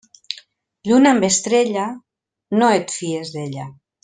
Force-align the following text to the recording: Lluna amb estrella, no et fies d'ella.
Lluna 0.91 1.11
amb 1.15 1.27
estrella, 1.27 1.85
no 2.61 2.73
et 2.79 2.97
fies 2.99 3.35
d'ella. 3.37 3.71